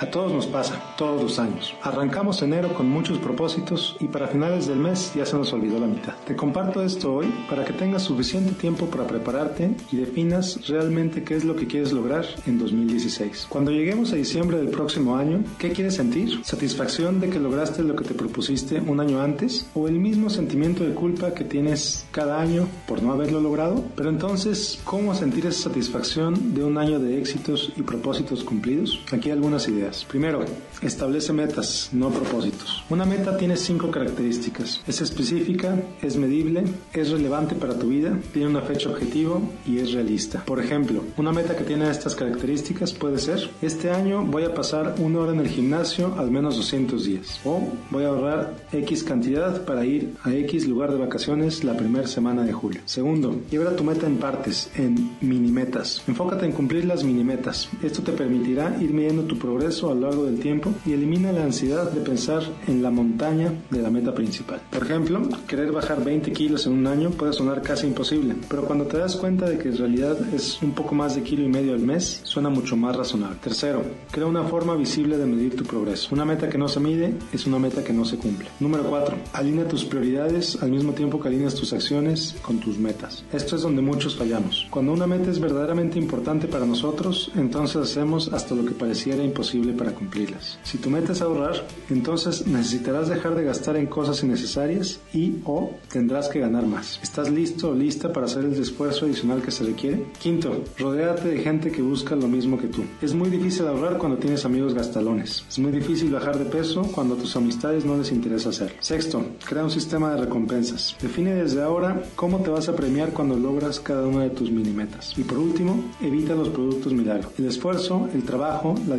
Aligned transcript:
A 0.00 0.06
todos 0.06 0.32
nos 0.32 0.46
pasa, 0.46 0.94
todos 0.96 1.20
los 1.20 1.40
años. 1.40 1.74
Arrancamos 1.82 2.40
enero 2.42 2.72
con 2.72 2.88
muchos 2.88 3.18
propósitos 3.18 3.96
y 3.98 4.06
para 4.06 4.28
finales 4.28 4.68
del 4.68 4.78
mes 4.78 5.12
ya 5.16 5.26
se 5.26 5.36
nos 5.36 5.52
olvidó 5.52 5.80
la 5.80 5.88
mitad. 5.88 6.14
Te 6.24 6.36
comparto 6.36 6.84
esto 6.84 7.12
hoy 7.14 7.34
para 7.50 7.64
que 7.64 7.72
tengas 7.72 8.04
suficiente 8.04 8.52
tiempo 8.52 8.86
para 8.86 9.08
prepararte 9.08 9.72
y 9.90 9.96
definas 9.96 10.68
realmente 10.68 11.24
qué 11.24 11.34
es 11.34 11.44
lo 11.44 11.56
que 11.56 11.66
quieres 11.66 11.92
lograr 11.92 12.24
en 12.46 12.60
2016. 12.60 13.48
Cuando 13.48 13.72
lleguemos 13.72 14.12
a 14.12 14.16
diciembre 14.16 14.58
del 14.58 14.68
próximo 14.68 15.16
año, 15.16 15.42
¿qué 15.58 15.72
quieres 15.72 15.96
sentir? 15.96 16.44
¿Satisfacción 16.44 17.18
de 17.18 17.30
que 17.30 17.40
lograste 17.40 17.82
lo 17.82 17.96
que 17.96 18.04
te 18.04 18.14
propusiste 18.14 18.80
un 18.80 19.00
año 19.00 19.20
antes? 19.20 19.68
¿O 19.74 19.88
el 19.88 19.98
mismo 19.98 20.30
sentimiento 20.30 20.84
de 20.84 20.94
culpa 20.94 21.34
que 21.34 21.42
tienes 21.42 22.06
cada 22.12 22.40
año 22.40 22.68
por 22.86 23.02
no 23.02 23.10
haberlo 23.10 23.40
logrado? 23.40 23.84
Pero 23.96 24.10
entonces, 24.10 24.78
¿cómo 24.84 25.12
sentir 25.16 25.46
esa 25.46 25.62
satisfacción 25.62 26.54
de 26.54 26.62
un 26.62 26.78
año 26.78 27.00
de 27.00 27.18
éxitos 27.18 27.72
y 27.76 27.82
propósitos 27.82 28.44
cumplidos? 28.44 29.00
Aquí 29.10 29.32
algunas 29.32 29.66
ideas. 29.66 29.87
Primero, 30.08 30.44
establece 30.82 31.32
metas, 31.32 31.90
no 31.92 32.10
propósitos. 32.10 32.84
Una 32.90 33.04
meta 33.04 33.36
tiene 33.36 33.56
cinco 33.56 33.90
características. 33.90 34.82
Es 34.86 35.00
específica, 35.00 35.76
es 36.02 36.16
medible, 36.16 36.64
es 36.92 37.10
relevante 37.10 37.54
para 37.54 37.78
tu 37.78 37.88
vida, 37.88 38.16
tiene 38.32 38.48
una 38.48 38.62
fecha 38.62 38.90
objetivo 38.90 39.42
y 39.66 39.78
es 39.78 39.92
realista. 39.92 40.44
Por 40.44 40.60
ejemplo, 40.60 41.02
una 41.16 41.32
meta 41.32 41.56
que 41.56 41.64
tiene 41.64 41.90
estas 41.90 42.14
características 42.14 42.92
puede 42.92 43.18
ser, 43.18 43.50
este 43.62 43.90
año 43.90 44.24
voy 44.24 44.44
a 44.44 44.54
pasar 44.54 44.94
una 44.98 45.20
hora 45.20 45.32
en 45.32 45.40
el 45.40 45.48
gimnasio 45.48 46.14
al 46.18 46.30
menos 46.30 46.56
200 46.56 47.04
días. 47.04 47.40
O 47.44 47.60
voy 47.90 48.04
a 48.04 48.08
ahorrar 48.08 48.54
X 48.72 49.04
cantidad 49.04 49.64
para 49.64 49.84
ir 49.84 50.14
a 50.24 50.32
X 50.32 50.66
lugar 50.66 50.92
de 50.92 50.98
vacaciones 50.98 51.64
la 51.64 51.76
primera 51.76 52.06
semana 52.06 52.42
de 52.42 52.52
julio. 52.52 52.80
Segundo, 52.84 53.40
lleva 53.50 53.76
tu 53.76 53.84
meta 53.84 54.06
en 54.06 54.16
partes, 54.18 54.70
en 54.74 55.16
mini 55.20 55.50
metas. 55.50 56.02
Enfócate 56.06 56.46
en 56.46 56.52
cumplir 56.52 56.84
las 56.84 57.04
mini 57.04 57.24
metas. 57.24 57.68
Esto 57.82 58.02
te 58.02 58.12
permitirá 58.12 58.76
ir 58.80 58.92
midiendo 58.92 59.24
tu 59.24 59.38
progreso 59.38 59.77
a 59.86 59.94
lo 59.94 60.00
largo 60.00 60.24
del 60.24 60.40
tiempo 60.40 60.72
y 60.84 60.92
elimina 60.92 61.32
la 61.32 61.44
ansiedad 61.44 61.90
de 61.90 62.00
pensar 62.00 62.42
en 62.66 62.82
la 62.82 62.90
montaña 62.90 63.52
de 63.70 63.80
la 63.80 63.90
meta 63.90 64.14
principal. 64.14 64.60
Por 64.70 64.82
ejemplo, 64.82 65.22
querer 65.46 65.70
bajar 65.72 66.04
20 66.04 66.32
kilos 66.32 66.66
en 66.66 66.72
un 66.72 66.86
año 66.86 67.10
puede 67.10 67.32
sonar 67.32 67.62
casi 67.62 67.86
imposible, 67.86 68.34
pero 68.48 68.64
cuando 68.64 68.86
te 68.86 68.98
das 68.98 69.16
cuenta 69.16 69.48
de 69.48 69.58
que 69.58 69.68
en 69.68 69.78
realidad 69.78 70.16
es 70.34 70.60
un 70.62 70.72
poco 70.72 70.94
más 70.94 71.14
de 71.14 71.22
kilo 71.22 71.44
y 71.44 71.48
medio 71.48 71.74
al 71.74 71.80
mes, 71.80 72.20
suena 72.24 72.48
mucho 72.48 72.76
más 72.76 72.96
razonable. 72.96 73.38
Tercero, 73.42 73.82
crea 74.10 74.26
una 74.26 74.44
forma 74.44 74.74
visible 74.74 75.16
de 75.16 75.26
medir 75.26 75.54
tu 75.54 75.64
progreso. 75.64 76.08
Una 76.12 76.24
meta 76.24 76.48
que 76.48 76.58
no 76.58 76.68
se 76.68 76.80
mide 76.80 77.14
es 77.32 77.46
una 77.46 77.58
meta 77.58 77.84
que 77.84 77.92
no 77.92 78.04
se 78.04 78.16
cumple. 78.16 78.48
Número 78.58 78.84
4. 78.84 79.16
Alinea 79.34 79.68
tus 79.68 79.84
prioridades 79.84 80.60
al 80.62 80.70
mismo 80.70 80.92
tiempo 80.92 81.20
que 81.20 81.28
alineas 81.28 81.54
tus 81.54 81.72
acciones 81.72 82.34
con 82.42 82.58
tus 82.58 82.78
metas. 82.78 83.24
Esto 83.32 83.56
es 83.56 83.62
donde 83.62 83.82
muchos 83.82 84.16
fallamos. 84.16 84.66
Cuando 84.70 84.92
una 84.92 85.06
meta 85.06 85.30
es 85.30 85.38
verdaderamente 85.38 85.98
importante 85.98 86.48
para 86.48 86.66
nosotros, 86.66 87.30
entonces 87.36 87.76
hacemos 87.76 88.32
hasta 88.32 88.54
lo 88.54 88.64
que 88.64 88.72
pareciera 88.72 89.22
imposible 89.22 89.67
para 89.72 89.92
cumplirlas. 89.92 90.58
Si 90.62 90.78
tu 90.78 90.90
meta 90.90 91.12
es 91.12 91.22
ahorrar, 91.22 91.66
entonces 91.90 92.46
necesitarás 92.46 93.08
dejar 93.08 93.34
de 93.34 93.44
gastar 93.44 93.76
en 93.76 93.86
cosas 93.86 94.22
innecesarias 94.22 95.00
y 95.12 95.36
o 95.44 95.72
tendrás 95.90 96.28
que 96.28 96.40
ganar 96.40 96.66
más. 96.66 97.00
¿Estás 97.02 97.30
listo 97.30 97.70
o 97.70 97.74
lista 97.74 98.12
para 98.12 98.26
hacer 98.26 98.44
el 98.44 98.54
esfuerzo 98.54 99.06
adicional 99.06 99.42
que 99.42 99.50
se 99.50 99.64
requiere? 99.64 100.06
Quinto, 100.20 100.64
rodéate 100.78 101.28
de 101.28 101.38
gente 101.38 101.70
que 101.70 101.82
busca 101.82 102.14
lo 102.16 102.28
mismo 102.28 102.58
que 102.58 102.68
tú. 102.68 102.84
Es 103.02 103.14
muy 103.14 103.30
difícil 103.30 103.66
ahorrar 103.66 103.98
cuando 103.98 104.18
tienes 104.18 104.44
amigos 104.44 104.74
gastalones. 104.74 105.44
Es 105.48 105.58
muy 105.58 105.72
difícil 105.72 106.10
bajar 106.10 106.38
de 106.38 106.44
peso 106.44 106.82
cuando 106.82 107.14
a 107.14 107.18
tus 107.18 107.36
amistades 107.36 107.84
no 107.84 107.96
les 107.96 108.12
interesa 108.12 108.50
hacerlo. 108.50 108.76
Sexto, 108.80 109.24
crea 109.46 109.64
un 109.64 109.70
sistema 109.70 110.14
de 110.14 110.22
recompensas. 110.22 110.96
Define 111.00 111.34
desde 111.34 111.62
ahora 111.62 112.02
cómo 112.16 112.38
te 112.38 112.50
vas 112.50 112.68
a 112.68 112.76
premiar 112.76 113.12
cuando 113.12 113.36
logras 113.36 113.80
cada 113.80 114.06
una 114.06 114.24
de 114.24 114.30
tus 114.30 114.50
mini 114.50 114.70
metas. 114.70 115.14
Y 115.16 115.22
por 115.22 115.38
último, 115.38 115.84
evita 116.00 116.34
los 116.34 116.48
productos 116.48 116.92
milagro. 116.92 117.30
El 117.38 117.46
esfuerzo, 117.46 118.08
el 118.14 118.22
trabajo, 118.24 118.74
la 118.88 118.96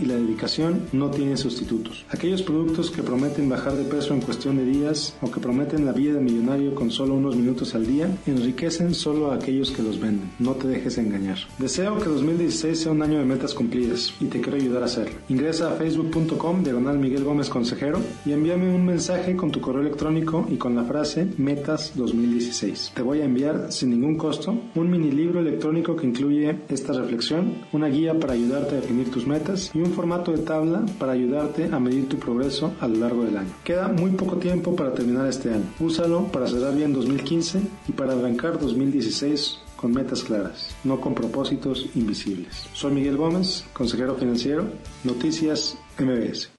y 0.00 0.06
la 0.06 0.14
dedicación 0.14 0.82
no 0.92 1.10
tienen 1.10 1.36
sustitutos. 1.36 2.04
Aquellos 2.10 2.42
productos 2.42 2.90
que 2.90 3.02
prometen 3.02 3.48
bajar 3.48 3.74
de 3.74 3.84
peso 3.84 4.14
en 4.14 4.20
cuestión 4.20 4.56
de 4.56 4.64
días 4.64 5.16
o 5.22 5.30
que 5.30 5.40
prometen 5.40 5.84
la 5.84 5.92
vida 5.92 6.14
de 6.14 6.20
millonario 6.20 6.74
con 6.74 6.90
solo 6.90 7.14
unos 7.14 7.36
minutos 7.36 7.74
al 7.74 7.86
día, 7.86 8.08
enriquecen 8.26 8.94
solo 8.94 9.30
a 9.30 9.36
aquellos 9.36 9.70
que 9.70 9.82
los 9.82 10.00
venden. 10.00 10.30
No 10.38 10.52
te 10.52 10.68
dejes 10.68 10.98
engañar. 10.98 11.38
Deseo 11.58 11.98
que 11.98 12.08
2016 12.08 12.80
sea 12.80 12.92
un 12.92 13.02
año 13.02 13.18
de 13.18 13.24
metas 13.24 13.54
cumplidas 13.54 14.12
y 14.20 14.26
te 14.26 14.40
quiero 14.40 14.56
ayudar 14.56 14.82
a 14.82 14.86
hacerlo. 14.86 15.18
Ingresa 15.28 15.72
a 15.72 15.76
facebook.com 15.76 16.62
diagonal 16.62 16.98
Miguel 16.98 17.24
Gómez 17.24 17.48
Consejero 17.48 18.00
y 18.24 18.32
envíame 18.32 18.74
un 18.74 18.84
mensaje 18.84 19.36
con 19.36 19.50
tu 19.50 19.60
correo 19.60 19.82
electrónico 19.82 20.46
y 20.50 20.56
con 20.56 20.74
la 20.74 20.84
frase 20.84 21.28
Metas 21.38 21.92
2016. 21.94 22.92
Te 22.94 23.02
voy 23.02 23.20
a 23.20 23.24
enviar 23.24 23.72
sin 23.72 23.90
ningún 23.90 24.16
costo 24.16 24.58
un 24.74 24.90
mini 24.90 25.10
libro 25.10 25.40
electrónico 25.40 25.96
que 25.96 26.06
incluye 26.06 26.58
esta 26.68 26.92
reflexión, 26.92 27.54
una 27.72 27.88
guía 27.88 28.18
para 28.18 28.34
ayudarte 28.34 28.76
a 28.76 28.80
definir 28.80 29.10
tus 29.10 29.26
metas 29.26 29.70
y 29.78 29.80
un 29.80 29.92
formato 29.92 30.32
de 30.32 30.38
tabla 30.38 30.84
para 30.98 31.12
ayudarte 31.12 31.68
a 31.72 31.78
medir 31.78 32.08
tu 32.08 32.18
progreso 32.18 32.72
a 32.80 32.88
lo 32.88 32.96
largo 32.96 33.24
del 33.24 33.36
año. 33.36 33.52
Queda 33.62 33.86
muy 33.88 34.10
poco 34.10 34.36
tiempo 34.36 34.74
para 34.74 34.92
terminar 34.92 35.26
este 35.26 35.50
año. 35.50 35.64
Úsalo 35.78 36.24
para 36.32 36.48
cerrar 36.48 36.74
bien 36.74 36.92
2015 36.92 37.60
y 37.86 37.92
para 37.92 38.14
arrancar 38.14 38.58
2016 38.58 39.58
con 39.76 39.92
metas 39.92 40.24
claras, 40.24 40.74
no 40.82 41.00
con 41.00 41.14
propósitos 41.14 41.86
invisibles. 41.94 42.66
Soy 42.72 42.92
Miguel 42.92 43.16
Gómez, 43.16 43.64
consejero 43.72 44.16
financiero, 44.16 44.64
Noticias 45.04 45.78
MBS. 46.00 46.50